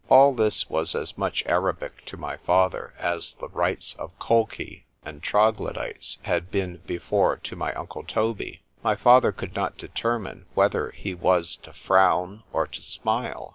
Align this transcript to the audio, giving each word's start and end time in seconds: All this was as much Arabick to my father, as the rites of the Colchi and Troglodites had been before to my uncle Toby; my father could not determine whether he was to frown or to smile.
All 0.09 0.33
this 0.33 0.67
was 0.67 0.95
as 0.95 1.15
much 1.15 1.45
Arabick 1.45 2.05
to 2.05 2.17
my 2.17 2.37
father, 2.37 2.91
as 2.97 3.35
the 3.35 3.49
rites 3.49 3.93
of 3.99 4.09
the 4.17 4.25
Colchi 4.25 4.85
and 5.05 5.21
Troglodites 5.21 6.17
had 6.23 6.49
been 6.49 6.77
before 6.87 7.37
to 7.37 7.55
my 7.55 7.71
uncle 7.75 8.01
Toby; 8.01 8.63
my 8.81 8.95
father 8.95 9.31
could 9.31 9.53
not 9.55 9.77
determine 9.77 10.47
whether 10.55 10.89
he 10.89 11.13
was 11.13 11.55
to 11.57 11.71
frown 11.71 12.41
or 12.51 12.65
to 12.65 12.81
smile. 12.81 13.49